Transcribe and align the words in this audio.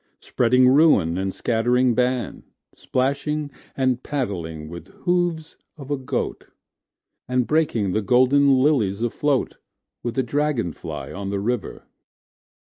Spreading 0.19 0.67
ruin 0.67 1.15
and 1.19 1.31
scattering 1.31 1.93
ban, 1.93 2.41
Splashing 2.73 3.51
and 3.77 4.01
paddling 4.01 4.67
with 4.67 4.87
hoofs 5.05 5.57
of 5.77 5.91
a 5.91 5.95
goat, 5.99 6.47
And 7.27 7.45
breaking 7.45 7.91
the 7.91 8.01
golden 8.01 8.47
lilies 8.47 9.01
afloatWith 9.01 9.55
the 10.05 10.23
dragon 10.23 10.73
fly 10.73 11.11
on 11.11 11.29
the 11.29 11.39
river. 11.39 11.83